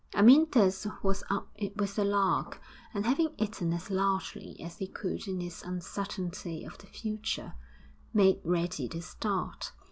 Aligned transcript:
Amyntas 0.15 0.87
was 1.03 1.23
up 1.29 1.49
with 1.77 1.95
the 1.95 2.03
lark, 2.03 2.59
and 2.91 3.05
having 3.05 3.35
eaten 3.37 3.71
as 3.71 3.91
largely 3.91 4.59
as 4.59 4.79
he 4.79 4.87
could 4.87 5.27
in 5.27 5.39
his 5.39 5.61
uncertainty 5.61 6.65
of 6.65 6.75
the 6.79 6.87
future, 6.87 7.53
made 8.11 8.41
ready 8.43 8.87
to 8.87 8.99
start. 8.99 9.73